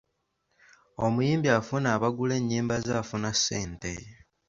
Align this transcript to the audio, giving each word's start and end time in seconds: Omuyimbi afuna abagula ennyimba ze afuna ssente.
Omuyimbi 1.05 1.47
afuna 1.59 1.87
abagula 1.95 2.33
ennyimba 2.39 2.75
ze 2.85 2.93
afuna 3.01 3.29
ssente. 3.37 3.93